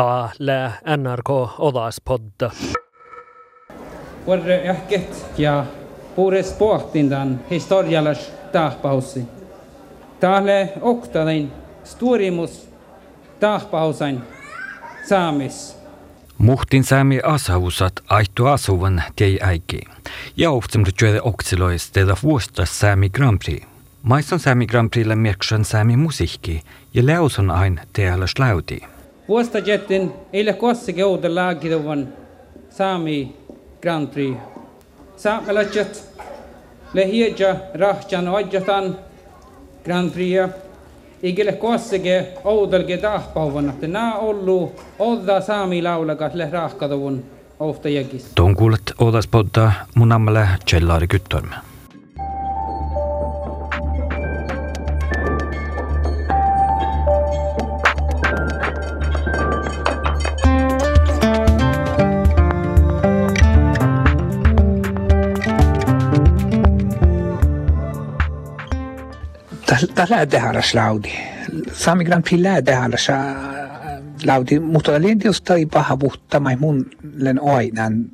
Täällä 0.00 0.72
NRK 0.96 1.30
Odaspodda. 1.58 2.50
Vår 4.26 4.38
ähket 4.68 5.26
ja 5.38 5.64
puures 6.16 6.52
pohtindan 6.52 7.40
historiallas 7.50 8.32
tahpausi. 8.52 9.24
Täällä 10.20 10.52
oktaden 10.80 11.52
storimus 11.84 12.68
tahpausain 13.40 14.20
saamis. 15.08 15.76
Muhtin 16.38 16.84
saami 16.84 17.20
asausat 17.24 17.92
aihtu 18.08 18.46
asuvan 18.46 19.02
tei 19.16 19.38
äiki. 19.42 19.80
Ja 20.36 20.50
ohtsam 20.50 20.82
rytjöde 20.84 21.20
oksilois 21.22 21.90
teda 21.90 22.16
vuostas 22.22 22.80
saami 22.80 23.10
Grand 23.10 23.38
Prix. 23.44 23.66
Maison 24.02 24.40
saami 24.40 24.66
Grand 24.66 24.90
Prixlle 24.90 25.16
merksan 25.16 25.64
saami 25.64 25.96
musiikki 25.96 26.62
ja 26.94 27.06
leuson 27.06 27.50
ain 27.50 27.80
teällä 27.92 28.26
slauti. 28.26 28.99
Vuosta 29.30 29.58
jettin 29.58 30.12
eile 30.32 30.52
kossike 30.52 31.04
uuden 31.04 31.34
laakiduvan 31.34 32.08
saami 32.70 33.36
Grand 33.82 34.08
Prix. 34.08 34.36
Saamelaiset 35.16 36.04
lehiedja 36.92 37.56
rahjan 37.74 38.28
oidjatan 38.28 38.96
Grand 39.84 40.10
Prix 40.10 40.50
igille 41.22 41.52
kossike 41.52 42.28
oudelge 42.44 42.96
tahpauvan, 42.96 43.68
että 43.68 43.88
nää 43.88 44.14
ollu 44.14 44.72
odda 44.98 45.40
saami 45.40 45.82
laulakat 45.82 46.34
le 46.34 46.50
rahkaduvun 46.50 47.24
ofta 47.60 47.88
jägis. 47.88 48.32
Tuon 48.34 48.56
kuulet 48.56 48.92
Odaspodda 48.98 49.72
mun 49.94 50.12
ammalle 50.12 50.48
Kjellaari 50.70 51.08
Kyttorm. 51.08 51.48
Tällä 69.94 70.26
tehdä 70.26 70.62
laudi. 70.74 71.12
Sami 71.72 72.04
Grand 72.04 72.24
Prix 72.28 72.42
lää 72.42 72.62
tehdä 72.62 72.88
laudi, 74.26 74.58
mutta 74.58 74.92
oli 74.92 75.16
just 75.24 75.50
ei 75.50 75.66
paha 75.66 75.96
puhta, 75.96 76.40
mai 76.40 76.56
mun 76.56 76.90
len 77.16 77.40
oinan 77.40 78.10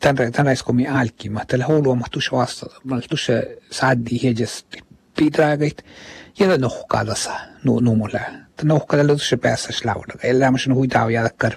tänä 0.00 0.30
tänä 0.30 0.52
iskomi 0.52 0.88
alki, 0.88 1.30
mä 1.30 1.44
tällä 1.44 1.66
huolua 1.66 1.94
mä 1.94 2.04
tuossa 2.10 2.36
vasta, 2.36 2.66
mä 2.84 3.00
tuossa 3.08 3.32
saadi 3.70 4.22
hejes 4.22 4.66
pidragait, 5.16 5.84
ja 6.38 6.58
nohkaa 6.58 7.04
tässä 7.04 7.32
nu 7.64 7.80
numulla. 7.80 8.20
Tämä 8.56 8.72
nohkaa 8.72 8.96
tällä 8.96 9.12
tuossa 9.12 9.36
päässä 9.36 9.72
lauda, 9.84 10.14
ellei 10.22 10.50
mä 10.50 10.58
sinun 10.58 10.76
huitaa 10.76 11.10
ja 11.10 11.22
takkar, 11.22 11.52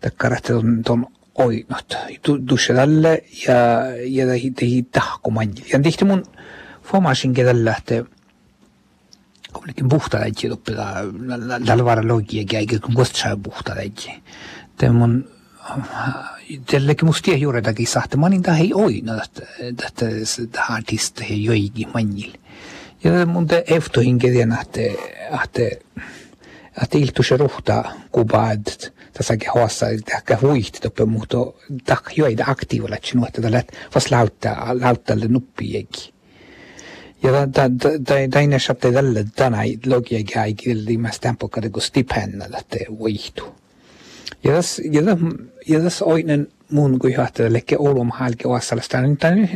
takkar, 0.00 0.32
että 0.32 0.52
ton, 0.52 0.82
ton 0.84 1.06
oinot. 1.34 1.96
Tuossa 2.48 2.74
tällä 2.74 3.08
ja 3.48 3.56
ja 4.04 4.26
tehi 4.56 4.82
tahkomanji. 4.82 5.64
Ja 5.72 5.78
tihti 5.78 6.04
mun 6.04 6.24
formasin 6.82 7.34
kedellä, 7.34 7.74
että 7.78 8.13
Kuitenkin 9.54 9.88
puhtaleitsi 9.88 10.50
loppila, 10.50 10.86
dalvara 11.66 12.08
logia, 12.08 12.44
eikä 12.54 12.78
kun 12.78 12.94
kostaa 12.94 13.36
puhtaleitsi. 13.36 14.10
Tämä 14.76 15.04
on 15.04 15.24
tälläkin 16.70 17.06
musta 17.06 17.24
tiedä 17.24 17.38
juuri 17.38 17.62
takia 17.62 17.86
sahte, 17.86 18.16
mä 18.16 18.28
niin 18.28 18.42
tämä 18.42 18.58
ei 18.58 18.70
oina, 18.74 19.22
että 19.22 20.06
tämä 20.52 20.66
artista 20.70 21.24
ei 21.24 21.44
joikin 21.44 21.88
manjil. 21.94 22.32
Ja 23.04 23.26
mun 23.26 23.46
te 23.46 23.64
eftohin 23.66 24.18
kedien, 24.18 24.58
että 24.62 24.80
att 26.76 26.94
iltu 26.94 27.22
se 27.22 27.36
ruhta 27.36 27.84
kubad 28.12 28.66
tässäkin 29.12 29.50
hossa 29.54 29.86
ehkä 29.88 30.38
huihti 30.42 30.80
toppe 30.80 31.04
muuto 31.04 31.56
tak 31.84 32.16
jo 32.16 32.26
ei 32.26 32.36
aktiivilla 32.46 32.96
että 32.96 33.08
sinulla 33.08 33.28
let 33.36 33.52
lätt 33.52 33.68
fast 33.90 34.10
lautta 34.10 34.56
lautta 34.80 35.14
nuppi 35.28 35.72
jäki 35.72 36.13
ja, 37.24 37.46
den 38.32 38.58
köpte 38.60 38.90
väldigt, 38.90 39.36
den 39.36 39.54
låg 39.84 40.12
jag 40.12 40.60
i 40.66 40.98
mas 40.98 41.18
tempo 41.18 41.48
kan 41.48 41.62
da 41.62 41.68
te 41.68 41.80
stipend 41.80 42.42
Ja 44.42 44.52
das, 44.52 44.80
ja 44.84 45.02
das, 45.02 45.18
ja 45.66 45.78
das 45.78 46.02
oinen 46.02 46.46
mun 46.70 46.98
kuin 46.98 47.14
johtaja 47.14 47.52
leke 47.52 47.76
olom 47.78 48.10
halki 48.10 48.46
oasalasta, 48.46 49.00
niin 49.00 49.16
tämän 49.16 49.48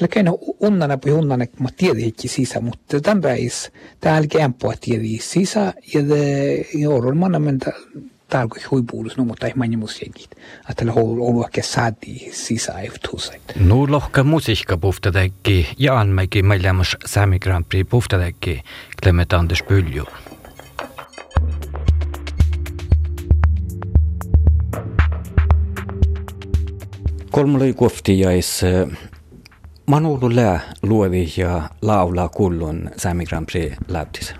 leke 0.00 0.22
no 0.22 0.38
unna 0.40 0.56
onnana 0.60 0.98
pui 0.98 1.12
onnana, 1.12 1.46
kun 1.46 1.62
mä 1.62 1.68
tiedäkin 1.76 2.30
sisä, 2.30 2.60
mutta 2.60 3.00
tämän 3.00 3.20
päis, 3.20 3.70
empo 3.94 4.08
älkeen 4.08 4.54
puhuttiin 4.54 5.22
sisa, 5.22 5.72
ja 5.94 6.08
de 6.08 6.88
olon 6.88 7.16
manna 7.16 7.38
menta, 7.38 7.72
huipuulus 8.70 9.16
no 9.16 9.24
mutta 9.24 9.46
ei 9.46 9.52
mani 9.56 9.76
musiikit. 9.76 10.30
Että 10.70 10.84
ollut 10.92 11.46
ehkä 11.46 11.62
saati 11.62 12.30
sisäiftusait. 12.32 13.42
Nu 13.56 13.90
lohka 13.90 14.24
musiikka 14.24 14.76
puhtadekki 14.76 15.68
ja 15.78 16.00
anmäki 16.00 16.42
meillämäs 16.42 16.96
Sami 17.06 17.38
Grand 17.38 17.64
Prix 17.68 17.88
puhtadekki 17.90 18.62
Clement 19.02 19.32
Anders 19.32 19.62
Pyljo. 19.62 20.04
Kolmulle 27.30 27.72
kofti 27.72 28.20
jäis 28.20 28.62
Manulu 29.86 30.36
lää 30.36 30.60
luovi 30.82 31.32
ja 31.36 31.62
laulaa 31.82 32.28
kullun 32.28 32.90
Sami 32.96 33.24
Grand 33.24 33.46
Prix 33.52 33.72
läptis. 33.88 34.34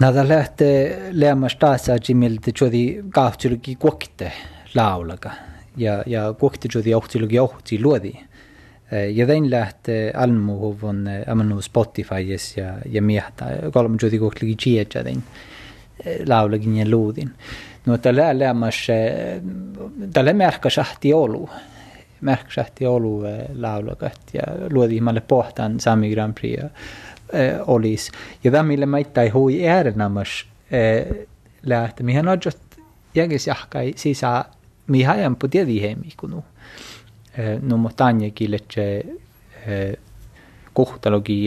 Nadalahte 0.00 1.10
leama 1.12 1.48
stasa 1.52 1.98
jimilti 2.00 2.54
chodi 2.56 3.02
kahtuluki 3.12 3.74
kuokte 3.76 4.30
laulaga 4.74 5.30
ja 5.76 5.98
ja 6.06 6.22
kuokte 6.32 6.68
chodi 6.68 6.94
ohtuluki 6.94 7.38
ohti 7.38 7.82
luodi. 7.82 8.12
Ja 9.14 9.26
tein 9.26 9.50
lähte 9.50 10.12
almu 10.16 10.56
huvon 10.58 11.04
amanu 11.26 11.60
Spotifyes 11.60 12.56
ja 12.56 12.78
ja 12.88 13.02
miehta 13.02 13.44
kolme 13.72 13.98
chodi 13.98 14.18
kuoktluki 14.18 14.56
chietja 14.56 15.04
tein 15.04 15.22
eh, 16.04 16.24
laulagi 16.26 16.78
ja 16.78 16.88
luudin. 16.88 17.30
No 17.86 17.98
tällä 17.98 18.38
leamas 18.38 18.86
tällä 20.12 20.32
merkka 20.32 20.70
sahti 20.70 21.12
olu. 21.12 21.48
Merkka 22.20 22.52
sahti 22.54 22.86
olu 22.86 23.24
eh, 23.24 23.44
laulaga 23.54 24.10
ja 24.32 24.42
luodi 24.70 25.00
malle 25.00 25.20
pohtan 25.20 25.80
Sami 25.80 26.10
Grand 26.10 26.34
Prix 26.34 26.64
olisi. 27.66 28.12
Ja 28.44 28.50
tämä, 28.50 28.62
millä 28.62 28.86
mä 28.86 28.98
ei 28.98 29.28
hui 29.28 29.68
äärenämäs 29.68 30.46
äh, 30.72 31.26
lähtee, 31.62 32.04
mihin 32.04 32.28
on 32.28 32.38
just 32.44 32.58
jägis 33.14 33.46
jahkai 33.46 33.92
sisä, 33.96 34.44
mihin 34.86 35.10
ajan 35.10 35.36
på 35.36 35.48
tiedi 35.48 35.82
hemi 35.82 36.08
kunu. 36.16 36.44
No 37.62 37.76
mutta 37.76 38.06
anjakin, 38.06 38.54
että 38.54 38.80
äh, 38.80 39.96
kohtalogi 40.72 41.46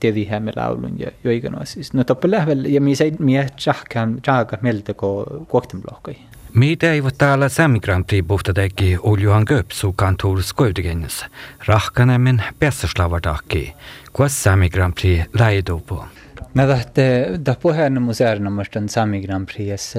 tiedi 0.00 0.28
hemi 0.30 0.52
laulun 0.56 0.98
ja 0.98 1.10
joikana 1.24 1.64
siis. 1.64 1.92
No 1.92 2.04
tappa 2.04 2.30
lähvel, 2.30 2.64
ja 2.64 2.80
mi 2.80 2.96
se 2.96 3.12
mi 3.18 3.34
jahkan 3.66 4.20
jahkan 4.26 4.58
mieltä 4.62 4.94
ko 4.94 5.26
kuoktemlohkai. 5.48 6.14
Mitä 6.14 6.43
Мидэ 6.54 6.98
ивтаала 7.00 7.48
самигранти 7.48 8.20
буфтадаги 8.22 8.94
улюангөп 9.02 9.72
сукантуурс 9.74 10.54
гойдгэнс. 10.54 11.26
Рахканамин 11.66 12.42
бясславадахки. 12.60 13.74
Квас 14.14 14.34
самигранти 14.38 15.26
лайдопо. 15.34 16.06
Na 16.54 16.64
taħt 16.68 16.98
daħpuħ 17.42 17.78
għannu 17.84 18.00
mużarna 18.04 18.50
mux 18.52 18.70
tan 18.70 18.86
sami 18.92 19.18
Grand 19.22 19.48
Prix, 19.48 19.94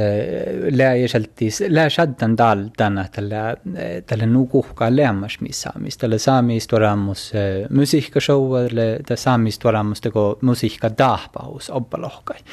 la 0.72 0.91
jaxaltis, 0.95 1.63
la 1.67 1.88
xaddan 1.91 2.35
dal 2.39 2.61
danna 2.78 3.03
tal-nuku 3.11 4.61
xka 4.69 4.89
la 4.94 5.11
mux 5.16 5.39
mi 5.41 5.51
sami, 5.51 5.91
tal-sami 5.91 6.59
storamus 6.63 7.25
eh, 7.35 7.66
mużika 7.69 8.23
xowa, 8.23 8.66
tal-sami 9.07 9.51
storamus 9.51 10.03
tego 10.06 10.25
mużika 10.47 10.94
daħba 10.95 11.50
us 11.56 11.72
obba 11.73 12.00
loħkaj. 12.06 12.45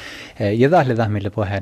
Jadaħ 0.59 0.89
li 0.89 0.99
daħmi 0.99 1.23
li 1.23 1.33
puħ 1.37 1.55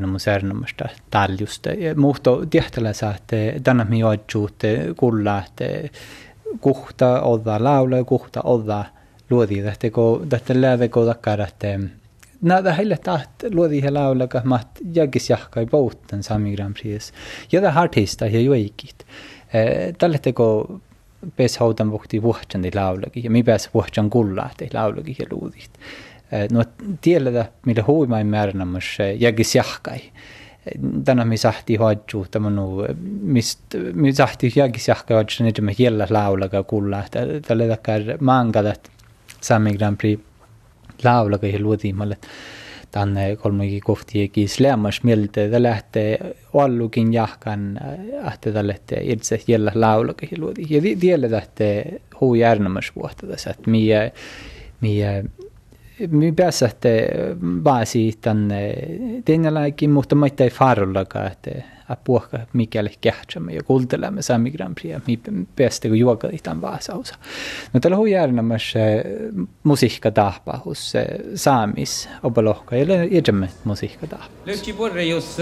tal 1.12 1.38
just, 1.38 1.68
eh, 1.68 1.94
muħto 1.94 2.38
diħt 2.46 2.82
la 2.82 2.94
saħt 2.94 3.38
danna 3.62 3.86
eh, 3.86 3.90
mi 3.92 4.02
għadġut 4.02 4.70
kullat 4.98 5.66
kuhta 6.62 7.14
odda 7.30 7.58
lawla, 7.60 8.04
kuhta 8.04 8.44
odda 8.50 8.84
luodi, 9.30 9.62
daħteko 9.64 10.12
daħtella 10.28 10.76
daħteko 10.76 11.10
dakkarat 11.14 11.68
nada 12.42 12.74
heille 12.74 12.98
taht 12.98 13.44
luodi 13.54 13.82
he 13.84 13.92
laulaga 13.92 14.42
mat 14.46 14.82
jagis 14.94 15.30
jahkai 15.30 15.66
bouten 15.66 16.24
Sami 16.24 16.56
Grand 16.56 16.78
Prix. 16.78 17.12
Ja 17.52 17.62
da 17.62 17.74
artista 17.76 18.26
ja 18.28 18.42
joikit. 18.42 19.06
Tälle 19.98 20.20
teko 20.20 20.80
pes 21.36 21.58
haudan 21.62 21.92
vuhti 21.92 22.22
vuhtsan 22.22 22.64
di 22.64 22.72
laulagi 22.76 23.22
ja 23.24 23.32
mi 23.32 23.44
pes 23.44 23.70
vuhtsan 23.74 24.10
kulla 24.10 24.50
di 24.60 24.70
laulagi 24.74 25.16
ja 25.20 25.26
luudit. 25.32 25.72
No 26.52 26.64
tiellä 27.02 27.46
millä 27.66 27.84
huimain 27.88 28.28
määränamus 28.28 28.98
jagis 29.20 29.56
jahkai. 29.56 30.00
Tänä 31.06 31.26
mi 31.26 31.38
sahti 31.38 31.76
hoidju 31.76 32.26
tämmönu 32.32 32.86
mist 33.22 33.76
mi 33.94 34.14
sahti 34.14 34.52
jagis 34.56 34.88
jahkai 34.88 35.16
hoidju 35.16 35.44
niitä 35.44 35.62
me 35.62 35.76
hiellä 35.78 36.08
laulaga 36.10 36.64
kulla. 36.64 37.04
Tälle 37.48 37.68
takkar 37.68 38.02
maangadat 38.20 38.92
Sami 39.42 39.74
Grand 39.78 39.98
Prix 39.98 40.20
laulaga 41.04 41.48
ja 41.48 41.60
Luodimalle. 41.60 42.18
Tämän 42.92 43.18
eh, 43.18 43.38
kolmekin 43.38 43.82
kohtiakin 43.82 44.50
slämmas 44.50 45.04
mielte, 45.04 45.46
että 45.46 45.64
lähtee 45.64 46.36
allukin 46.54 47.14
jahkan, 47.14 47.78
eh, 47.78 48.28
ahte 48.28 48.52
tämä 48.52 48.68
lähtee 48.68 49.00
itse 49.04 49.40
jällä 49.48 49.72
laula 49.76 50.14
ja 50.32 50.38
Luodi. 50.40 50.62
Ja 50.70 50.82
tiellä 51.00 51.32
lähtee 51.32 52.02
huu 52.22 52.36
järnemäs 52.36 52.92
vuotta 52.96 53.28
tässä, 53.28 53.50
että 53.50 53.72
mie, 53.72 54.14
mie 54.82 55.26
me 56.10 56.32
päässä, 56.36 56.66
että 56.66 56.90
vaan 57.64 57.86
siitä 57.86 58.32
eh, 58.32 58.36
tänne, 58.36 58.76
tänne 59.26 59.88
mutta 59.88 60.16
mä 60.16 60.28
ei 60.40 60.50
farullakaan, 60.50 61.32
että 61.32 61.52
puhka 62.04 62.40
mikäli 62.54 62.90
kähtsämme 63.02 63.54
ja 63.54 63.64
kuuntelemme 63.64 64.22
Sami 64.22 64.52
Grand 64.52 64.76
Prix 64.82 65.08
mi 65.08 65.20
päästä 65.56 65.88
kun 65.88 66.00
juokali 66.00 66.38
tämän 66.44 66.62
vaasausa. 66.62 67.16
No 67.74 67.80
tällä 67.80 67.98
hui 67.98 68.12
järnämässä 68.12 68.80
musiikka 69.64 70.12
tahpa 70.12 70.62
hos 70.66 70.94
saamis 71.36 72.10
opelohka 72.24 72.76
ja 72.76 73.04
jädämme 73.04 73.50
musiikka 73.64 74.08
tahpa. 74.08 74.34
Löytsi 74.46 74.74
puolelle, 74.74 75.04
jos 75.04 75.38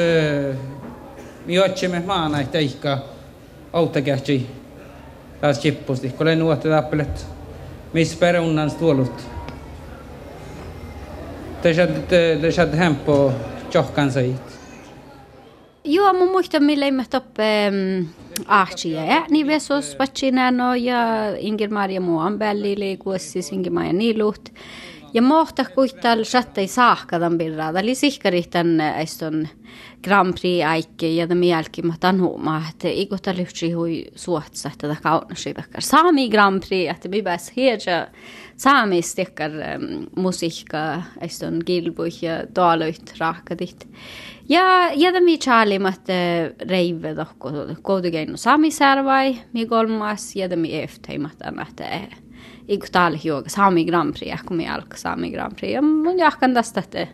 mi 1.45 1.59
otsemme 1.59 1.99
maana, 1.99 2.39
että 2.39 2.57
ehkä 2.57 2.97
autakähtsi 3.73 4.47
taas 5.41 5.59
chippusti, 5.59 6.09
kun 6.09 6.21
olen 6.21 6.39
nuotta 6.39 6.69
tappelet, 6.69 7.27
missä 7.93 8.17
perunnans 8.19 8.75
tuolut. 8.75 9.29
Det 11.63 11.73
kände 12.55 12.77
hem 12.77 12.95
på 12.95 13.33
tjohkan 13.71 14.11
sig. 14.11 14.35
Joo, 15.85 16.07
amo 16.07 16.25
mucho 16.25 16.59
millä 16.59 16.85
ley 16.85 16.91
me 16.91 17.05
top 17.09 17.37
mm, 17.37 18.07
archi 18.47 18.91
ya 18.91 19.19
ni 19.19 19.25
niin 19.29 19.47
besos 19.47 19.95
pachina 19.95 20.51
no 20.51 20.75
ya 20.75 21.35
ingir 21.39 21.69
maria 21.69 22.01
mo 22.01 22.21
ambelli 22.21 22.75
le 22.75 22.97
kusis 22.97 23.51
ingir 23.51 23.71
maya 23.71 23.93
ni 23.93 24.13
luht 24.13 24.49
ja 25.13 25.21
mahtahko 25.21 25.83
ihtal 25.83 26.23
shatta 26.23 26.67
saahkadan 26.67 27.37
birra 27.37 27.73
dali 27.73 27.95
sihkarihtan 27.95 28.81
aiston 28.81 29.47
Grand 30.03 30.33
Prix 30.41 30.65
aikki 30.65 31.17
ja 31.17 31.27
tämä 31.27 31.45
jälki 31.45 31.81
mä 31.81 31.93
tanhuumaa, 31.99 32.63
että 32.69 32.87
ikuta 32.87 33.35
lyhtsi 33.35 33.71
hui 33.71 34.05
suotsa, 34.15 34.69
että 34.73 34.87
tämä 34.87 35.01
kaunasi 35.03 35.53
takkar 35.53 35.81
saami 35.81 36.29
Grand 36.29 36.63
Prix, 36.67 36.89
että 36.91 37.09
mi 37.09 37.21
pääs 37.21 37.51
hieman 37.55 38.07
saamis 38.57 39.15
takkar 39.15 39.51
musiikka, 40.15 41.01
aiston 41.21 41.59
kilpuih 41.65 42.23
ja 42.23 42.33
tuoluit 42.53 43.13
rahkadit. 43.19 43.87
Ja, 44.49 44.89
ja 44.95 45.11
tämä 45.11 45.37
chaalimat 45.39 46.01
reive 46.69 47.15
tohko, 47.15 47.51
koulukeinu 47.81 48.37
saamisärvai, 48.37 49.37
mi 49.53 49.65
kolmas, 49.65 50.35
ja 50.35 50.49
tämä 50.49 50.67
eftäimät 50.67 51.41
annahtaa. 51.43 51.87
Ikutal 52.69 53.17
juoga 53.23 53.49
Sami 53.49 53.85
Grand 53.85 54.13
Prix, 54.13 54.41
kun 54.45 54.57
mi 54.57 54.69
alka 54.69 54.97
Sami 54.97 55.31
Grand 55.31 55.55
Prix. 55.55 55.73
Ja 55.73 55.81
mun 55.81 56.19
jahkan 56.19 56.53
tästä, 56.53 56.79
että 56.79 57.07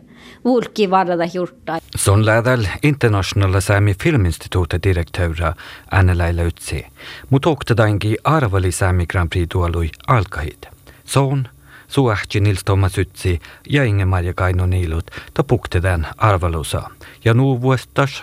vulki 0.44 0.90
varada 0.90 1.26
hjurta. 1.34 1.78
Son 1.96 2.26
lädäl 2.26 2.66
internationella 2.82 3.60
Sami 3.60 3.94
Filminstituutin 4.02 4.80
direktöra 4.82 5.54
Anne-Laila 5.90 6.46
Utsi, 6.46 6.86
mutta 7.30 7.50
oktedainkin 7.50 8.16
arvali 8.24 8.72
Sami 8.72 9.06
Grand 9.06 9.28
Prix 9.28 9.46
tuolui 9.48 9.90
alkahit. 10.06 10.68
Son, 11.04 11.48
suahti 11.88 12.40
Nils 12.40 12.64
Thomas 12.64 12.98
Utsi 12.98 13.40
ja 13.70 13.84
Inge-Maria 13.84 14.34
Kaino 14.34 14.66
Niilut 14.66 15.10
ta 15.34 15.44
puktedan 15.44 16.06
arvalusa. 16.16 16.90
Ja 17.24 17.34
nu 17.34 17.60
vuostas 17.60 18.22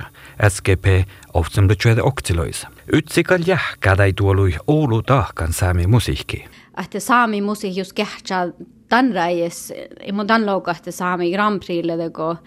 SGP 0.50 0.86
oftsamlutsöde 1.34 2.02
oktiloisa. 2.02 2.68
Utsi 2.98 3.24
kal 3.24 3.42
jähkädäi 3.46 4.14
tuolui 4.14 4.56
Oulu 4.68 5.02
tahkan 5.02 5.54
Sami 5.54 5.88
musiikki. 5.88 6.46
Että 6.78 7.00
Sami 7.00 7.42
musiikki 7.42 7.80
just 7.80 7.94
kehtsää 7.94 8.48
tämän 8.90 9.12
räjäs, 9.14 9.74
imon 10.04 10.28
tämän 10.28 10.46
loukahti 10.46 10.92
Sami 10.92 11.32
Grand 11.32 11.64
Prixlle, 11.66 12.10
kun 12.10 12.38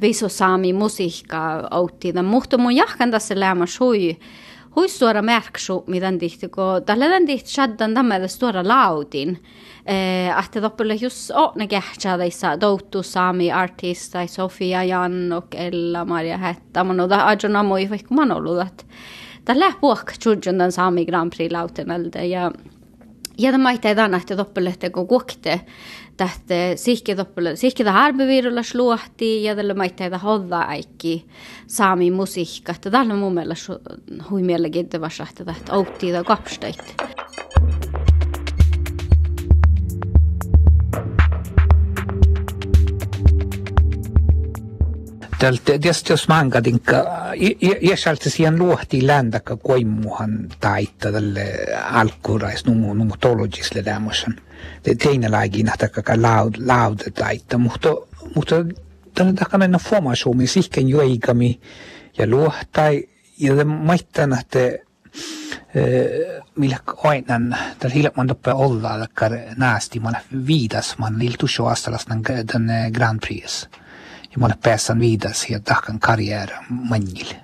viso 0.00 0.28
Sami 0.28 0.72
musiikka 0.72 1.68
autti. 1.70 2.12
Mutta 2.22 2.58
mun 2.58 2.76
jahkan 2.76 3.10
tässä 3.10 3.40
lämmä 3.40 3.66
sui, 3.66 4.16
hui 4.76 4.88
suora 4.88 5.22
märksu, 5.22 5.84
mitä 5.86 6.12
tihti, 6.18 6.48
kun 6.48 6.64
tällä 6.86 7.04
tämän 7.04 7.26
tihti 7.26 7.50
shaddan 7.50 7.94
tämän 7.94 8.28
suora 8.28 8.68
laudin. 8.68 9.42
Että 10.44 10.60
toppille 10.60 10.94
just 10.94 11.30
ne 11.56 11.66
kehtsää 11.66 12.18
tässä 12.18 12.60
douttu 12.60 13.02
Sami 13.02 13.52
artista, 13.52 14.26
Sofia 14.26 14.84
Jannok, 14.84 15.54
Ella, 15.54 16.04
Maria 16.04 16.38
Hetta, 16.38 16.84
man 16.84 17.00
on 17.00 17.12
ajona 17.12 17.62
moi, 17.62 17.90
vaikka 17.90 18.14
man 18.14 18.32
ollut, 18.32 18.60
että 18.60 18.84
tällä 19.44 19.72
puhka 19.80 20.12
tjudjun 20.22 20.58
tämän 20.58 20.72
Sami 20.72 21.04
Grand 21.04 21.32
Prix 21.36 21.52
lautenalta 21.52 22.18
ja 22.18 22.50
ja 23.42 23.52
tämä 23.52 23.70
ei 23.70 23.78
tänä 23.94 24.16
että 24.16 24.36
toppelehte 24.36 24.90
kun 24.90 25.06
kuokte 25.06 25.60
tähte 26.16 26.72
sihke 26.76 27.14
toppele 27.14 27.56
sihke 27.56 27.84
tämä 27.84 27.98
harbevirulla 27.98 28.62
sluohti 28.62 29.44
ja 29.44 29.56
tällä 29.56 29.74
mä 29.74 29.84
ei 29.84 29.90
hodda 30.22 30.58
aikki 30.58 31.26
saami 31.66 32.10
musiikka 32.10 32.72
että 32.72 32.90
tällä 32.90 33.14
mun 33.14 33.34
mielestä 33.34 33.78
hui 34.30 34.42
mielenkiintoista 34.42 35.26
että 35.30 35.44
tähtä 35.44 35.72
outti 35.72 36.12
tai 36.12 36.24
kapsteit. 36.24 36.94
Tietysti 45.64 46.12
jos 46.12 46.28
mangadinka, 46.28 47.04
jäsalti 47.80 48.30
siihen 48.30 48.58
luohti 48.58 49.06
ländäkä 49.06 49.56
koimuhan 49.56 50.48
taita 50.60 51.12
tälle 51.12 51.44
alkurais 51.84 52.66
numu 52.66 52.94
numu 52.94 53.14
tologisle 53.20 53.82
tämmöisen. 53.82 54.40
Teine 54.98 55.30
lääkin 55.30 55.66
nähtäkä 55.66 56.22
laud 56.22 56.54
laud 56.66 56.98
taita, 57.14 57.58
mutta 57.58 57.88
mutta 58.34 58.54
tällä 59.14 59.32
takana 59.32 59.68
no 59.68 59.78
formationen 59.78 60.48
sihken 60.48 60.88
joikami 60.88 61.60
ja 62.18 62.26
luohtai 62.26 63.08
ja 63.38 63.64
maittan 63.64 64.38
että 64.40 64.58
millä 66.56 66.78
ainan 66.96 67.56
tällä 67.78 67.94
hilman 67.94 68.26
toppe 68.26 68.52
olla 68.52 69.00
läkkar 69.00 69.32
nästi 69.56 70.00
man 70.00 70.16
viidas 70.46 70.98
man 70.98 71.18
liltu 71.18 71.48
shoastalas 71.48 72.06
den 72.08 72.92
Grand 72.92 73.20
Prix 73.20 73.68
ja 74.32 74.38
mä 74.38 74.46
olen 74.46 74.58
päässyt 74.62 74.98
viidas 74.98 75.50
ja 75.50 75.60
tahkan 75.60 75.98
karjäärä 75.98 76.64
manjille. 76.68 77.36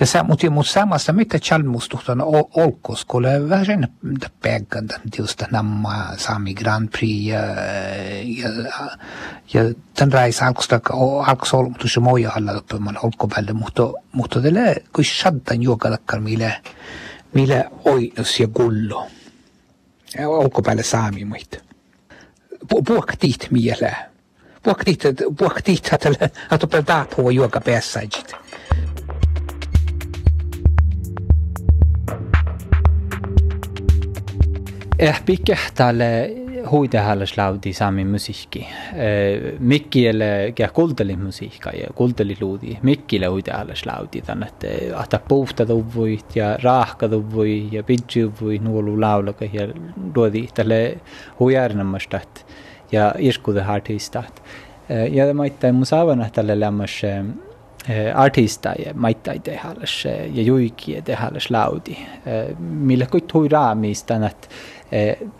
Ja 0.00 0.06
se, 0.06 0.22
mutta, 0.22 0.50
mutta 0.50 0.72
samassa 0.72 1.12
mitä 1.12 1.38
chalmustuhtan 1.38 2.22
olkos, 2.54 3.04
kun 3.04 3.26
oli 3.26 3.48
vähän 3.48 3.88
pägän, 4.42 4.88
just 5.18 5.42
nämä 5.50 6.14
Sami 6.16 6.54
Grand 6.54 6.88
Prix 6.88 7.24
ja, 7.24 7.38
ja, 8.22 8.48
ja 9.54 9.74
den 10.00 10.12
reis 10.12 10.42
alkosta 10.42 10.80
alkos 11.26 11.54
olmutus 11.54 11.96
ja 11.96 12.00
moja 12.00 12.30
alla 12.30 12.58
uppe 12.58 12.78
man 12.78 12.98
olkopälle, 13.02 13.52
mutta, 13.52 13.82
mutta 14.12 14.42
det 14.42 14.84
kun 14.92 15.04
shaddan 15.04 15.62
juokalakkar 15.62 16.20
mille, 16.20 16.62
mille 17.34 17.70
oinus 17.84 18.40
ja 18.40 18.48
gullo. 18.48 19.06
Olkopälle 20.26 20.82
saami 20.82 21.24
muita. 21.24 21.58
Puhkatiit 22.86 23.48
mieleen 23.50 24.15
waqtit 24.66 25.04
waqtit 25.40 25.92
għatu 25.94 26.68
pel-dab 26.70 27.14
huwa 27.18 27.32
yoga 27.34 27.60
bessaġit. 27.60 28.34
Eh 34.98 35.18
pikke 35.26 35.58
tälle 35.76 36.10
huidehällä 36.70 37.26
slaudi 37.26 37.72
sami 37.72 38.04
musiikki. 38.04 38.66
Mikkielle 39.58 40.52
kää 40.54 40.68
kulteli 40.68 41.16
musiikka 41.16 41.70
ja 41.70 41.86
kulteli 41.94 42.36
luudi. 42.40 42.78
Mikkille 42.82 43.26
huidehällä 43.26 43.74
slaudi 43.74 44.22
tänne, 44.22 44.46
että 44.46 44.98
ahta 44.98 45.20
puhta 45.28 45.66
tuvuit 45.66 46.36
ja 46.36 46.58
raahka 46.62 47.08
tuvui 47.08 47.68
ja 47.72 47.82
pidjuvui 47.82 48.58
nuolu 48.58 49.00
laulaka 49.00 49.44
ja 49.44 49.68
luodi 50.14 50.48
tälle 50.54 50.98
huijärnämästä 51.40 52.20
ja 52.92 53.14
yrkode 53.18 53.62
artistat. 53.62 54.42
Eh, 54.88 55.14
ja 55.14 55.34
maittain 55.34 55.74
musavana 55.74 56.30
tälle 56.30 56.60
lämmas 56.60 57.04
eh, 57.04 57.24
artista 58.14 58.74
ja 58.86 58.94
maittain 58.94 59.42
tehallas 59.42 60.04
ja 60.32 60.42
juikie 60.42 61.02
tehallas 61.02 61.50
laudi. 61.50 61.92
Eh, 61.92 62.56
Millä 62.58 63.06
kuit 63.06 63.34
hui 63.34 63.48
raamistan, 63.48 64.24
että 64.24 64.48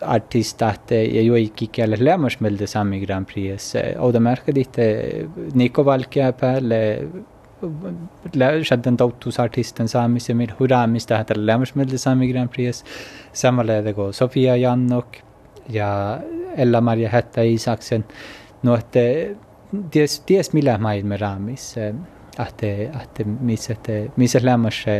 artistat 0.01 0.91
ja 0.91 1.21
juikki 1.21 1.67
kielellä 1.67 2.05
lämmas 2.05 2.39
meiltä 2.39 2.67
Sami 2.67 3.05
Grand 3.05 3.25
Prix. 3.33 3.73
Ouda 3.99 4.19
märkaditte 4.19 5.09
Niko 5.53 5.85
Valkea 5.85 6.33
päälle 6.33 7.07
Shaddan 8.63 8.97
tautusartisten 8.97 9.87
saamisen, 9.87 10.47
huraamista 10.59 11.23
tälle 11.23 11.45
lämmas 11.45 11.75
meiltä 11.75 11.97
Sami 11.97 12.31
Grand 12.31 12.49
Prix. 12.49 12.83
Samalla 13.33 13.73
Sofia 14.11 14.55
Jannok, 14.55 15.07
ja 15.69 16.19
Ella 16.57 16.81
Maria 16.81 17.09
Hätta 17.09 17.41
Isaksen. 17.41 18.05
No, 18.63 18.75
että 18.75 18.99
ties, 19.91 20.19
ties 20.19 20.53
millä 20.53 20.77
maailman 20.77 21.19
raamissa, 21.19 21.81
että, 22.47 22.67
että 23.03 23.23
missä, 23.39 23.73
että, 23.73 23.91
missä 24.15 24.39
lämmössä 24.43 24.91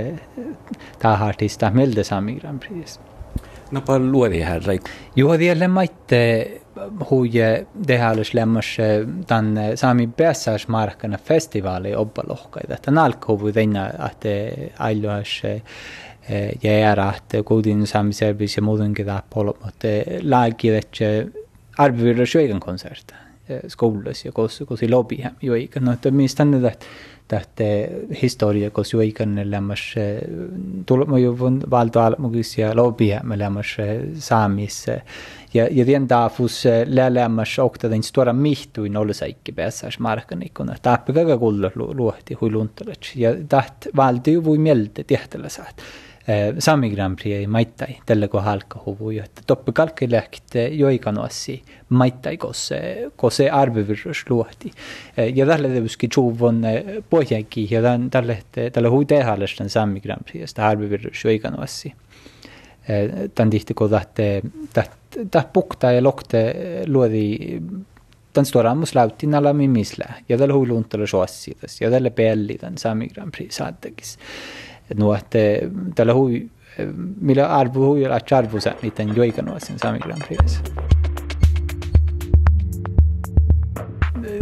tämä 0.99 1.13
artista 1.13 1.71
meiltä 1.71 2.03
Sami 2.03 2.35
Grand 2.35 2.59
Prix. 2.59 2.99
No 3.71 3.81
paljon 3.81 4.11
luodi 4.11 4.39
här. 4.39 4.61
Joo, 5.15 5.37
vielä 5.37 5.67
maittaa 5.67 6.17
huuje 7.09 7.67
tehälys 7.87 8.33
lämmäs 8.33 8.77
tämän 9.27 9.55
saami 9.75 10.07
päässäs 10.07 10.67
markkana 10.67 11.17
festivaali 11.17 11.95
obbalohkaita. 11.95 12.75
Tämän 12.81 13.03
alkuvu 13.03 13.51
tänne, 13.51 13.87
että 13.87 14.29
ailuas 14.79 15.41
järat 16.61 17.35
godin 17.45 17.85
samiserbis 17.87 18.57
ja 18.57 18.63
moden 18.63 18.93
gida 18.93 19.21
polop 19.29 19.63
mot 19.63 19.85
lagiret 20.21 21.01
arbivira 21.77 22.25
sjögen 22.25 22.59
konsert 22.59 23.13
e, 23.47 23.61
skolas 23.69 24.25
ja 24.25 24.31
kos 24.35 24.61
kos 24.67 24.83
i 24.83 24.89
lobby 24.89 25.21
hem 25.23 25.37
ju 25.41 25.55
e 25.55 25.63
ikan 25.65 25.85
no 25.85 25.95
det 26.01 26.11
minst 26.11 26.39
ända 26.39 26.59
det 26.59 27.43
det 27.57 27.89
historia 28.15 28.69
kos 28.69 28.93
ju 28.93 29.01
e 29.01 29.07
ikan 29.07 29.35
lämmas 29.35 29.83
tolop 30.85 31.09
mo 31.09 31.17
ju 31.17 31.31
von 31.31 31.59
valdo 31.67 31.99
al 31.99 32.15
mogisia 32.17 32.73
lobby 32.73 33.11
hem 33.11 33.33
lämmas 33.35 33.77
samis 34.19 34.87
ja 35.51 35.67
ja 35.69 35.85
den 35.85 36.07
dafus 36.07 36.65
lämmas 36.87 37.57
också 37.59 37.89
den 37.89 38.03
stora 38.03 38.33
mittu 38.33 38.85
i 38.85 38.89
nolla 38.89 39.13
säker 39.13 39.53
bäsas 39.53 39.99
marken 39.99 40.43
ikon 40.43 40.69
att 40.69 40.81
tappa 40.81 41.13
gaga 41.13 41.37
gulla 41.37 41.71
luhti 41.75 42.33
huiluntalet 42.33 43.15
ja 43.15 43.33
det 43.33 43.87
valdo 43.93 44.31
ju 44.31 44.41
vi 44.41 44.57
melde 44.57 45.03
tehtelä 45.03 45.49
Sami 46.59 46.89
Grand 46.89 47.15
Prix 47.15 47.35
ei 47.35 47.47
maittai 47.47 47.95
tällä 48.05 48.27
kun 48.27 48.43
halka 48.43 48.81
huvu, 48.85 49.09
että 49.09 49.41
toppi 49.47 49.71
kalkki 49.71 50.11
lähti 50.11 50.79
joikanuassi 50.79 51.63
maittai, 51.89 52.37
koska 52.37 53.29
se 53.29 53.49
arvevirus 53.49 54.25
luohti. 54.29 54.71
Ja 55.35 55.45
tällä 55.45 55.67
tietysti 55.67 56.07
tjuvon 56.07 56.61
pohjänkin, 57.09 57.67
ja 57.71 57.81
tällä, 58.11 58.35
tällä 58.73 58.89
hui 58.89 59.05
tehallestan 59.05 59.69
Sami 59.69 59.99
Grand 59.99 60.23
Prix, 60.23 60.49
sitä 60.49 60.67
arvevirus 60.67 61.23
joikanuassi. 61.23 61.93
Tän 63.35 63.49
tihti 63.49 63.73
kun 63.73 63.89
tähte, 63.89 64.41
tähte 65.31 65.49
pukta 65.53 65.91
ja 65.91 66.03
lokte 66.03 66.55
luodi 66.87 67.37
den 68.35 68.45
stora 68.45 68.75
muslautin 68.75 69.35
alla 69.35 69.53
mimisla, 69.53 70.05
ja 70.29 70.37
tällä 70.37 70.53
hui 70.53 70.67
luntalla 70.67 71.07
suossitas, 71.07 71.81
ja 71.81 71.91
tällä 71.91 72.11
pelli 72.11 72.57
tämän 72.57 72.77
Sami 72.77 73.07
Grand 73.07 73.31
Prix 73.31 73.55
saattakis. 73.55 74.19
nu 74.95 75.13
att 75.13 75.35
eh, 75.35 75.69
tala 75.95 76.13
hu 76.13 76.29
eh, 76.77 76.87
Arvo 77.29 77.43
arbu 77.43 77.79
hu 77.85 78.07
la 78.07 78.19
charbu 78.19 78.59
sa 78.59 78.73
ni 78.81 78.91
tan 78.91 79.13
joy 79.15 79.31
kanu 79.31 79.59
sami 79.59 79.99
gran 79.99 80.19
pris 80.19 80.61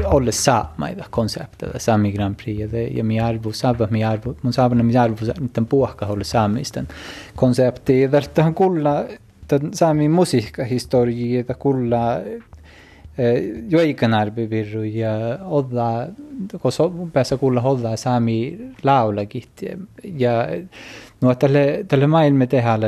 olle 0.05 0.31
sa 0.31 0.69
mai 0.77 0.95
da 0.95 1.03
konseptet 1.09 1.73
da 1.73 1.79
sami 1.79 2.11
gran 2.11 2.35
prix 2.35 2.71
det 2.71 2.89
ja 2.97 3.03
mi 3.03 3.19
Arvo 3.19 3.49
arbu 3.49 3.79
va 3.79 3.87
mi 3.91 4.03
Arvo, 4.03 4.35
mun 4.41 4.53
sabana 4.53 4.83
mi 4.83 4.97
Arvo, 4.97 5.25
sa 5.25 5.33
ni 5.39 5.47
tan 5.47 5.65
puhka 5.65 6.05
olle 6.07 6.23
saamisten 6.23 6.87
konsepti 7.35 8.07
där 8.07 8.21
tan 8.21 8.53
kulla 8.53 9.05
tämän 9.47 9.73
saamin 9.73 10.11
musiikkahistoriaa, 10.11 11.53
kulla 11.59 12.21
kulla 13.17 13.63
joikanarbivirru 13.69 14.83
ja 14.83 15.09
olla, 15.41 16.07
koska 16.61 16.91
päässä 17.13 17.37
kuulla 17.37 17.61
olla 17.61 17.95
saami 17.95 18.59
laulakit 18.83 19.49
ja 20.03 20.47
no 21.21 21.35
tälle, 21.35 21.85
tälle 21.87 22.07
maailma 22.07 22.45
tehdään 22.47 22.81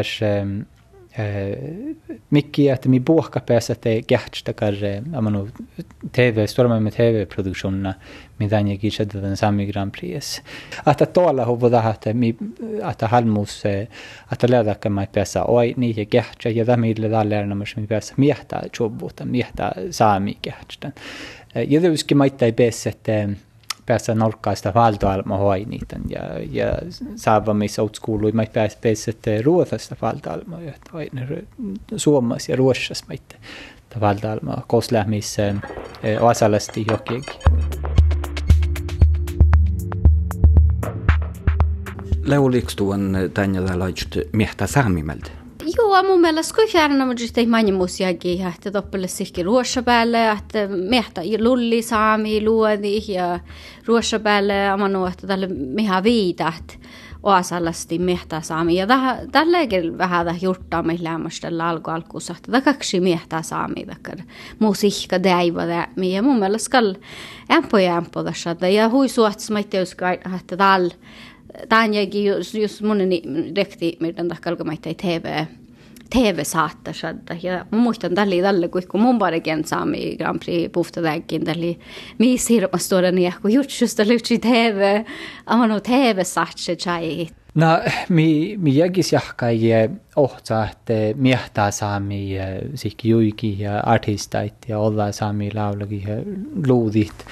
mycket 2.29 2.73
att 2.73 2.85
min 2.85 3.03
båkapes 3.03 3.69
att 3.69 3.81
det 3.81 4.11
gärtstakar, 4.11 5.03
amano, 5.15 5.49
tv, 6.11 6.47
stormar 6.47 6.79
med 6.79 6.93
tv-produktionerna, 6.93 7.95
min 8.37 8.49
danja 8.49 8.73
gishad 8.75 9.07
den 9.07 9.37
sami 9.37 9.65
Grand 9.65 9.93
Prix. 9.93 10.41
Att 10.83 11.01
att 11.01 11.13
tala 11.13 11.43
hovoda 11.43 11.79
att 11.79 12.05
mi, 12.15 12.35
att 12.83 13.01
halmus, 13.01 13.63
att 14.25 14.49
lära 14.49 14.73
kan 14.73 14.93
man 14.93 15.07
pesa, 15.07 15.45
oj, 15.47 15.73
ni 15.77 15.89
är 16.01 16.15
gärtsa, 16.15 16.49
jag 16.49 16.67
mi 16.67 16.77
med 16.77 16.99
lilla 16.99 17.23
lärarna 17.23 17.55
med 17.55 17.67
som 17.67 17.87
pesa, 17.87 18.13
mjäta, 18.17 18.63
tjobbota, 18.73 19.25
mjäta, 19.25 19.73
sami 19.91 20.37
gärtsen. 20.41 20.91
Jag 21.53 21.83
där 21.83 21.95
skulle 21.95 22.17
man 22.17 22.27
inte 22.27 22.51
bäst 22.51 22.87
att 22.87 23.09
päästä 23.87 24.15
nolkkaista 24.15 24.73
valtoalma 24.73 25.37
hoinitan 25.37 26.01
ja, 26.09 26.21
ja 26.51 26.65
saava 27.15 27.53
missä 27.53 27.81
outskuului 27.81 28.31
mä 28.31 28.45
pääs 28.53 28.75
pääsette 28.75 29.41
ruotsasta 29.41 29.95
valtoalma 30.01 30.61
ja 30.61 30.73
Suomessa 31.95 32.51
ja 32.51 32.55
Ruotsassa 32.55 33.05
mä 33.07 33.13
itte 33.13 33.35
valtoalma 33.99 34.63
kosla 34.67 35.03
missä 35.03 35.55
osalasti 36.19 36.85
jokikin. 36.91 37.41
Lauliks 42.25 42.75
tuon 42.75 43.17
tänne 43.33 43.75
laitut 43.75 44.15
miehtä 44.33 44.67
saamimeltä? 44.67 45.46
amo 45.93 46.17
melasku 46.17 46.61
kärna 46.71 47.05
mu 47.05 47.13
just 47.19 47.37
ei 47.37 47.45
mani 47.45 47.71
musiagi 47.71 48.37
ja 48.39 48.51
te 48.61 48.71
toppele 48.71 49.07
sihki 49.07 49.43
ruoša 49.43 49.81
päälle 49.83 50.17
ja 50.17 50.37
te 50.51 50.67
mehta 50.67 51.21
lulli 51.39 51.81
saami 51.81 52.41
luodi 52.45 53.01
ja 53.07 53.39
ruoša 53.85 54.19
päälle 54.19 54.69
ama 54.69 54.87
no 54.87 55.07
että 55.07 55.27
tälle 55.27 55.47
miha 55.47 56.03
viidat 56.03 56.79
oasallasti 57.23 57.99
mehta 57.99 58.41
saami. 58.41 58.75
Ja 58.75 58.87
tälläkin 59.31 59.97
vähän 59.97 60.25
täh 60.25 60.43
jurttaa 60.43 60.83
me 60.83 60.97
lämmästellä 61.01 61.67
alku 61.67 61.91
alkuussa 61.91 62.35
että 62.37 62.61
kaksi 62.61 62.99
mehta 62.99 63.41
saami 63.41 63.85
takkar 63.85 64.17
musiikka 64.59 65.19
täivä 65.19 65.67
tämi 65.67 66.15
ja 66.15 66.21
mun 66.21 66.39
mielestä 66.39 66.69
kall 66.69 66.93
ämpö 67.51 67.81
ja 67.81 67.97
ämpö 67.97 68.23
tässä 68.23 68.55
ja 68.73 68.89
hui 68.89 69.09
suotsma 69.09 69.53
maitteuska 69.53 70.11
että 70.11 70.57
tällä 70.57 70.93
tämän 71.69 71.93
jägi 71.93 72.25
just, 72.25 72.53
just 72.53 72.81
mun 72.81 72.97
rikti 73.55 73.97
meidän 73.99 74.27
takkalka 74.27 74.63
maittai 74.63 74.95
TV 74.95 75.45
TV-saatteessa. 76.09 77.07
Ja 77.43 77.65
mä 77.71 77.77
muistan 77.77 78.15
tällä, 78.15 78.67
kun 78.91 79.01
mun 79.01 79.19
parikin 79.19 79.65
saami 79.65 80.15
Grand 80.17 80.39
Prix 80.45 80.71
puhtadakin 80.71 81.43
tällä 81.43 81.75
missä 82.17 82.53
hirveästi 82.53 82.89
tuoda 82.89 83.11
niin, 83.11 83.33
kun 83.41 83.53
jutsusta 83.53 84.07
lyhtsi 84.07 84.39
TV, 84.39 85.03
amanu 85.45 85.79
TV-saatse 85.81 86.75
chai. 86.75 87.27
No, 87.55 87.79
mi, 88.09 88.55
mi 88.57 88.75
jägis 88.75 89.13
jahkai 89.13 89.59
ohta, 90.15 90.67
että 90.71 90.93
miehtää 91.15 91.71
saami 91.71 92.37
sikki 92.75 93.09
juiki 93.09 93.59
ja 93.59 93.79
artistait 93.79 94.53
ja 94.67 94.79
olla 94.79 95.11
saami 95.11 95.51
laulagi 95.53 96.03
ja 96.07 96.15
luudit. 96.67 97.25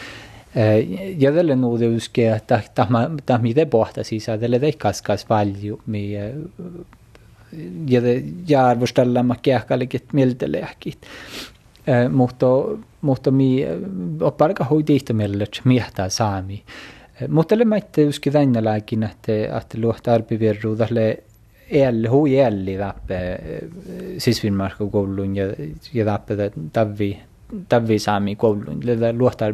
Ja 1.17 1.31
tälle 1.31 1.55
nuude 1.55 1.87
uske, 1.87 2.31
että 2.31 2.61
tämä 3.25 3.37
mitä 3.41 3.65
pohta 3.65 4.03
siis, 4.03 4.29
että 4.29 4.41
tälle 4.41 4.59
teikaskas 4.59 5.25
paljon, 5.25 5.79
mi 5.85 6.13
ja 7.87 8.01
liket 9.79 10.13
mielteleäkit. 10.13 10.97
Mutta, 12.11 12.45
mutta 13.01 13.31
mi 13.31 13.65
opparka 14.21 14.63
hoidihto 14.63 15.13
mellet 15.13 15.61
miehtä 15.63 16.09
saami. 16.09 16.63
Mutta 17.27 17.57
le 17.57 17.65
maitte 17.65 18.03
yski 18.03 18.31
tänne 18.31 18.63
lääkin, 18.63 19.03
että, 19.03 19.31
että 19.57 19.77
verru, 19.77 19.93
arpivirruudalle 20.11 21.17
el 21.71 22.07
hu 22.11 22.25
jälli 22.25 22.77
väppe 22.77 23.39
sisvinmarka 24.17 24.85
koulun 24.85 25.35
ja, 25.35 25.45
ja 25.93 26.05
vappe 26.05 26.51
tavvi 26.73 27.19
tavvi 27.69 27.99
saami 27.99 28.35
koulun 28.35 28.79
le 28.83 29.13
luohta 29.13 29.45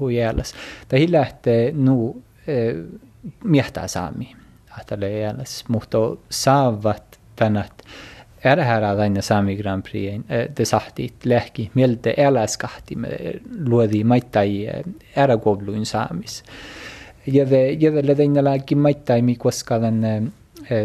hu 0.00 0.08
jälläs. 0.08 0.54
Tai 0.88 1.00
hilähtee 1.00 1.72
nu 1.72 2.22
miehtä 3.44 3.88
saami. 3.88 4.36
Ahtale 4.70 5.10
jälläs, 5.10 5.64
mutta 5.68 5.98
saavat 6.30 7.09
tänät 7.40 7.82
är 8.42 8.56
det 8.56 8.62
här 8.62 8.82
aina 8.82 9.22
Sami 9.22 9.56
Grand 9.56 9.84
Prix 9.84 10.22
det 10.56 10.66
sahti 10.66 11.12
lehki 11.22 11.70
mieltä 11.74 12.10
eläskahti 12.10 12.96
me 12.96 13.08
luodi 13.68 14.04
maittai 14.04 14.70
ära 15.16 15.36
kouluin 15.36 15.86
saamis. 15.86 16.44
Ja 17.26 17.44
det 17.44 17.82
ja 17.82 17.90
det 17.90 18.06
ledin 18.06 18.44
lääki 18.44 18.74
maittai 18.74 19.22
mi 19.22 19.34
koska 19.34 19.78
den 19.78 20.32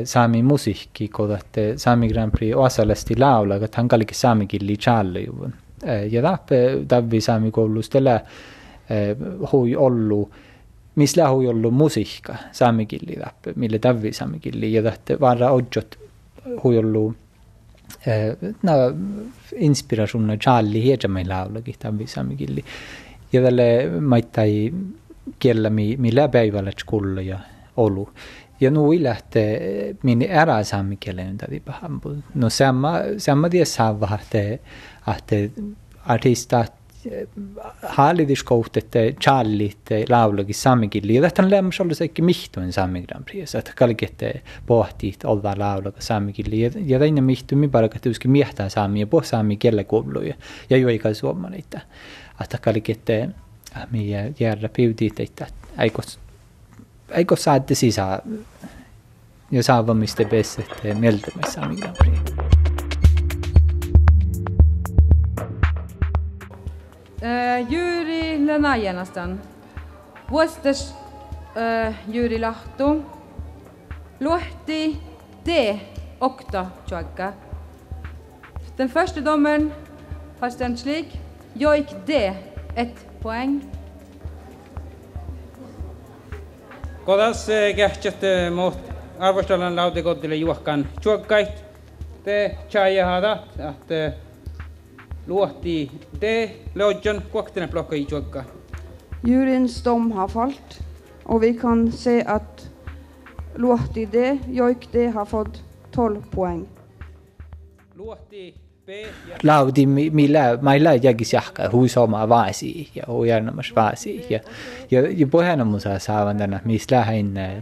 saami 0.03 0.43
musiikki 0.43 1.07
kodat 1.07 1.57
Sami 1.77 2.07
Grand 2.07 2.31
Prix 2.31 2.55
osalesti 2.55 3.15
laula 3.15 3.55
että 3.55 3.77
hän 3.77 3.87
kalki 3.87 4.13
saami 4.13 4.47
killi 4.47 4.77
challe 4.77 5.19
ju. 5.19 5.51
Ja 6.11 6.21
tappe 6.21 6.55
davvi 6.89 7.21
saami 7.21 7.51
koulus 7.51 7.89
tällä 7.89 8.19
hui 9.51 9.75
ollu 9.75 10.31
missä 10.95 11.29
hui 11.29 11.47
ollu 11.47 11.71
musiikka 11.71 12.35
saami 12.51 12.85
killi 12.85 13.15
tappe 13.23 13.53
mille 13.55 13.79
davvi 13.83 14.13
saami 14.13 14.39
killi 14.39 14.73
ja 14.73 14.83
tahte 14.83 15.19
vara 15.19 15.51
odjot 15.51 15.97
huijolluu 16.63 17.15
eh, 18.07 18.35
na 18.63 18.73
inspirationa 19.55 20.37
challi 20.37 20.83
hieman 20.83 21.11
mai 21.11 21.25
laula 21.25 21.61
kitan 21.61 21.97
visamikilli 21.97 22.65
ja 23.33 23.41
tälle 23.41 23.89
maittai 24.01 24.73
kella 25.39 25.69
mi 25.69 25.95
mi 25.97 26.15
läpäivällä 26.15 26.71
skulla 26.79 27.21
ja 27.21 27.39
olu. 27.77 28.09
Ja 28.59 28.71
nu 28.71 29.03
lähte 29.03 29.59
min 30.03 30.21
ära 30.21 30.63
saamikielen 30.63 31.37
tavi 31.37 31.59
pahampu 31.59 32.15
no 32.35 32.49
sama 32.49 32.93
sama 33.17 33.49
tie 33.49 33.65
saavahte 33.65 34.59
ahte 35.07 35.51
artistat 36.05 36.73
hallidi 37.83 38.35
skoutette, 38.35 39.15
laulogi 40.09 40.53
samigilli. 40.53 40.53
samikilli. 40.53 41.15
Ja 41.15 41.21
tätä 41.21 41.41
on 41.43 41.51
lämmössä 41.51 41.83
ollut 41.83 41.97
sekä 41.97 42.21
mihtuen 42.21 42.73
samikilan 42.73 43.23
priesa, 43.23 43.59
että 43.59 43.71
kalkette 43.75 44.41
pohtiit 44.65 45.25
olla 45.25 45.53
laulaga 45.57 46.01
samigilli. 46.01 46.61
Ja 46.85 46.99
täinä 46.99 47.21
mihtumi 47.21 47.67
parka 47.67 47.99
tyyskin 47.99 48.31
miehtää 48.31 48.69
saamia, 48.69 49.07
poh 49.07 49.23
saami 49.23 49.57
kelle 49.57 49.83
kuuluu 49.83 50.23
ja 50.69 50.77
joika 50.77 51.13
suomalaita. 51.13 51.79
Että 52.43 52.57
kalkette 52.57 53.29
meidän 53.91 54.35
järjellä 54.39 54.69
piutit, 54.69 55.19
että 55.19 55.47
aikos, 55.77 56.19
aikos 57.15 57.43
saatte 57.43 57.75
sisään, 57.75 58.19
ja 59.51 59.63
saavamiste 59.63 60.25
pesette 60.25 60.93
mieltä 60.93 61.27
me 61.35 61.51
samikillan 61.51 61.95
priesa. 61.99 62.64
Äh, 67.21 67.61
Jyri 67.69 68.47
Lenäjänastan. 68.47 69.41
Vuostas 70.31 70.95
äh, 71.55 71.93
Jyri 72.07 72.39
Lahtu. 72.39 73.03
Luhti 74.19 74.97
D. 75.45 75.79
Okta 76.19 76.65
Chuakka. 76.89 77.33
Den 78.77 78.89
första 78.89 79.21
domen, 79.21 79.71
har 80.39 80.49
stämt 80.49 80.79
slik. 80.79 81.19
Joik 81.53 81.87
D. 82.05 82.33
Ett 82.75 83.05
poäng. 83.21 83.61
Kodas 87.05 87.49
eh, 87.49 87.75
kähtjät 87.75 88.51
mot 88.51 88.77
arvostellan 89.19 89.75
laute 89.75 90.01
kottille 90.01 90.35
juokkaan. 90.35 90.87
Chuakkait 91.01 91.63
te 92.23 92.57
chajahada, 92.69 93.37
että 93.69 94.13
luohti 95.27 95.91
de 96.21 96.51
leodjon 96.75 97.21
kuoktene 97.31 97.67
plocka 97.67 97.95
i 97.95 98.05
tjokka. 98.05 98.43
Djurens 99.23 99.83
dom 99.83 100.11
har 100.11 100.27
fallit 100.27 100.81
och 101.23 101.43
vi 101.43 101.53
kan 101.53 101.91
se 101.91 102.23
att 102.27 102.69
luohti 103.55 104.05
de 104.05 104.39
jojk 104.47 104.87
de 104.91 105.07
har 105.07 105.25
fått 105.25 105.63
12 105.91 106.21
poäng. 106.31 106.67
Luohti 107.95 108.53
Laudi 109.43 109.85
millä 109.85 110.57
mailla 110.61 110.93
jäkis 110.93 111.33
jahka 111.33 111.69
huusoma 111.69 112.29
vaasi 112.29 112.89
ja 112.95 113.03
huijannamas 113.07 113.75
vaasi 113.75 114.25
ja 114.29 114.39
ja, 114.91 115.01
ja 115.09 115.27
pohjanamusa 115.27 115.99
saavan 115.99 116.37
tänä 116.37 116.59
missä 116.65 116.95
lähinnä 116.95 117.61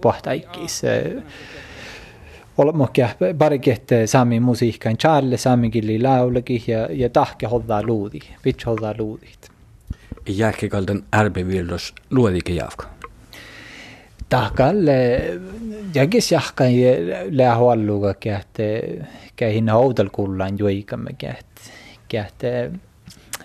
pohtaikkiis. 0.00 0.82
Äh, 0.84 1.22
olla 2.58 2.72
mukia 2.72 3.08
parikehte 3.38 4.06
sami 4.06 4.40
musiikkaan. 4.40 4.96
Charlie 4.96 5.36
sami 5.36 5.70
killi 5.70 6.02
laulakin 6.02 6.62
ja, 6.66 6.88
ja 6.90 7.08
tahke 7.08 7.46
hodda 7.46 7.82
luudi, 7.82 8.18
pitch 8.42 8.66
hoddaa 8.66 8.94
luudit. 8.98 9.50
Jääkki 10.28 10.68
kalten 10.68 11.04
ärpivildos 11.16 11.94
luodikin 12.10 12.56
jaafka? 12.56 12.86
Tahkalle 14.28 15.20
jäkis 15.94 16.32
jahkan 16.32 16.68
lähualluga 17.30 18.14
kähte 18.14 18.98
käihin 19.36 19.68
hautal 19.68 20.08
kullan 20.12 20.58
juikamme 20.58 21.10
kähte 22.08 22.70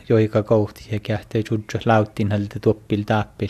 joika 0.09 0.43
kohti 0.43 0.87
ja 0.91 0.99
kähte 0.99 1.43
juttu 1.51 1.77
lauttin 1.85 2.31
hältä 2.31 2.59
tuoppil 2.59 3.03
tappil. 3.05 3.49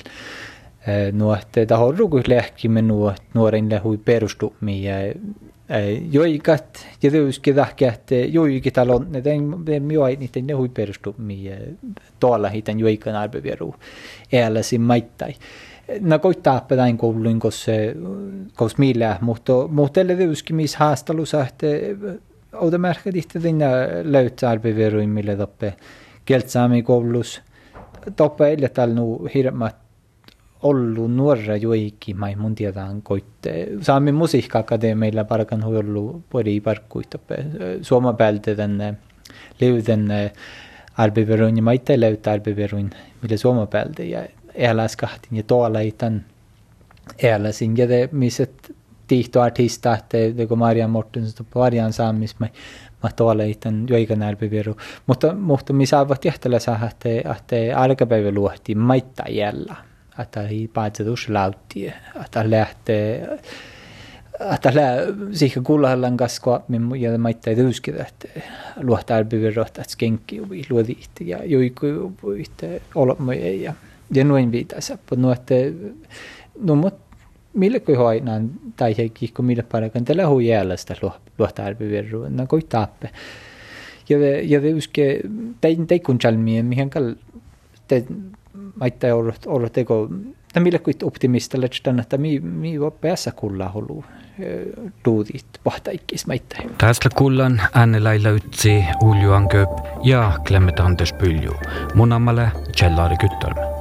No, 1.12 1.34
että 1.34 1.66
tahorruku 1.66 2.22
lähkimme 2.28 2.82
nuo 2.82 3.13
nuoren 3.34 3.70
lähui 3.70 3.98
ja 4.84 4.96
Joikat, 6.12 6.88
ja 7.04 7.12
tietysti 7.12 7.54
tähkä, 7.54 7.90
että 7.94 8.16
eh, 8.16 8.34
joikin 8.34 8.74
talon, 8.74 9.08
ne 9.10 9.22
tein 9.22 9.66
ne 9.66 10.16
niiden 10.16 10.48
perustumi 10.70 11.46
ja 11.46 11.56
eh, 11.56 11.62
tuolla 12.20 12.50
hiten 12.50 12.80
joikan 12.80 13.16
arvevieru 13.16 13.75
äälläsi 14.34 14.78
maittai. 14.78 15.36
Eh, 15.88 16.02
na 16.02 16.16
no 16.16 16.20
koittaa 16.20 16.66
pedain 16.68 16.98
kouluin, 16.98 17.40
koska 17.40 17.72
millä, 18.78 19.18
mutta 19.22 19.54
muutelle 19.68 20.16
tietysti 20.16 20.54
oda 20.54 20.78
haastelussa, 20.78 21.46
että 21.48 21.68
automerkki 22.54 23.12
tihtävinä 23.12 23.68
löytää 24.04 24.50
mille 25.10 25.36
tappe 25.36 25.68
toppe 25.72 25.74
keltsaamikoulussa. 26.25 27.42
Toppe 28.16 28.48
ei 28.48 28.58
tällä 28.74 28.96
hirmat 29.34 29.83
ollut 30.63 31.15
nuorra 31.15 31.53
mai 32.15 32.36
mun 32.36 32.55
tiedän 32.55 33.01
koitte. 33.01 33.67
Saamme 33.82 34.12
musiikka-akadeemilla 34.12 35.24
parkan 35.24 35.65
huollu 35.65 36.24
pori 36.29 36.61
parkkuittappe. 36.61 37.46
Suoma 37.81 38.14
päältä 38.14 38.55
tänne 38.55 38.94
löyden 39.61 40.07
arbiveruin 40.98 41.57
ja 41.57 41.64
maita 41.64 41.94
löytä 42.00 42.31
arbiveruin, 42.31 42.90
millä 43.22 43.38
suoma 43.38 43.66
päältä 43.66 44.03
ja 44.03 44.27
eläs 44.53 44.96
kahtin 44.96 45.38
ja 45.38 45.44
tuolla 45.44 45.79
ei 45.79 45.92
tämän 45.92 46.25
eläsin. 47.24 47.77
Ja 47.77 47.88
te 47.88 48.09
misset 48.11 48.75
tihto 49.07 49.42
artista, 49.42 49.94
että 49.94 50.18
te 50.38 50.46
kun 50.48 50.57
Marian 50.57 50.90
Mortensen 50.90 51.46
Marian 51.55 51.94
saamis, 51.94 52.40
mä 52.40 52.48
mä 53.03 53.09
tuolla 53.16 53.44
ei 53.44 53.55
tämän 53.55 53.85
joikan 53.90 54.24
arbiveru. 54.24 54.77
Mutta, 55.07 55.33
mutta 55.33 55.74
missä 55.74 56.00
ovat 56.00 56.25
jähtellä 56.25 56.59
saa, 56.59 56.90
että, 56.92 57.79
alkapäivä 57.79 58.31
luohti 58.31 58.75
maita 58.75 59.24
jällä 59.29 59.75
että 60.20 60.48
ei 60.48 60.70
päätse 60.74 61.04
lautti, 61.30 61.94
että 62.26 62.50
lähtee 62.50 63.40
että 64.54 64.72
lää 64.76 64.98
siihen 65.32 65.64
kullahallan 65.64 66.18
kasvaa, 66.18 66.64
ja 67.00 67.18
maita 67.18 67.50
ei 67.50 67.56
tyyskitä, 67.56 68.06
että 68.08 68.42
luohtaa 68.82 69.18
arbivirroa, 69.18 69.66
että 69.66 69.84
skenki 69.88 70.42
uvi 70.42 70.62
luodiitti 70.70 71.30
ja 71.30 71.46
joiku 71.46 71.86
uviitte 72.24 72.82
olemme 72.96 73.36
ja 73.36 73.74
ja 74.14 74.24
noin 74.24 74.52
viitässä, 74.52 74.94
mutta 74.94 75.16
no 75.16 75.32
että 75.32 75.56
no 76.62 76.76
mut 76.76 76.94
millä 77.54 77.80
kuin 77.80 77.98
hoinaan 77.98 78.52
tai 78.78 78.98
heikki 78.98 79.28
kun 79.28 79.46
millä 79.46 79.64
parakan 79.64 80.06
tällä 80.06 80.28
hui 80.28 80.48
jäällä 80.48 80.78
sitä 80.78 80.96
luohtaa 81.38 81.66
arbivirroa, 81.66 82.30
no 82.30 82.48
koi 82.48 82.62
tappe. 82.70 83.10
Ja 84.10 84.18
ja 84.42 84.76
uske 84.76 85.20
tein 85.62 85.88
teikun 85.88 86.20
chalmien 86.20 86.66
mihin 86.66 86.90
kal 86.90 87.16
te 88.74 88.79
maittaa 88.79 89.16
olla, 89.16 89.33
olla 89.46 89.70
teko, 89.70 90.09
että 90.48 90.59
millä 90.59 90.79
kuin 90.79 90.96
optimistilla, 91.03 91.66
että 92.01 92.18
mi, 92.18 92.40
mi 92.40 92.74
päässä 93.01 93.31
kulla 93.31 93.70
holu 93.70 94.05
duudit 95.05 95.46
vahtaikkis 95.66 96.27
maittaa. 96.27 96.59
Tästä 96.77 97.09
kullan 97.16 97.62
äänelailla 97.74 98.29
ytsi 98.29 98.83
Uljuan 99.01 99.50
Köp 99.50 99.70
ja 100.03 100.40
Klemmet 100.48 100.79
Anders 100.79 101.14
Pylju. 101.14 101.53
Mun 101.96 102.14
ammalle 102.14 102.51
Kjellari 102.77 103.18
Kyttörmä. 103.18 103.73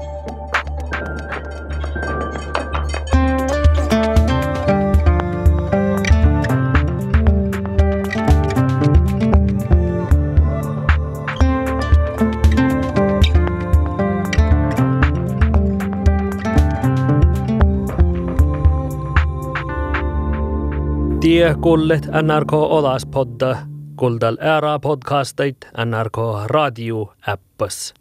Tie 21.42 21.54
kullet 21.58 22.04
NRK 22.06 22.52
Olaspodda, 22.54 23.56
kuldal 23.98 24.36
ära 24.40 24.76
podcastait 24.78 25.66
NRK 25.74 26.46
Radio 26.46 27.08
äppas. 27.26 27.94